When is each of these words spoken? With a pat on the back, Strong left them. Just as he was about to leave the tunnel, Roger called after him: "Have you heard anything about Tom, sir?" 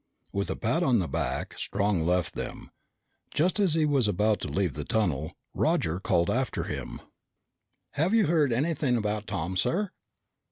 With 0.31 0.49
a 0.49 0.55
pat 0.55 0.81
on 0.81 0.97
the 0.97 1.07
back, 1.07 1.55
Strong 1.59 2.07
left 2.07 2.33
them. 2.33 2.71
Just 3.35 3.59
as 3.59 3.75
he 3.75 3.85
was 3.85 4.07
about 4.07 4.39
to 4.39 4.47
leave 4.47 4.73
the 4.73 4.83
tunnel, 4.83 5.33
Roger 5.53 5.99
called 5.99 6.31
after 6.31 6.63
him: 6.63 6.99
"Have 7.91 8.11
you 8.11 8.25
heard 8.25 8.51
anything 8.51 8.97
about 8.97 9.27
Tom, 9.27 9.55
sir?" 9.55 9.91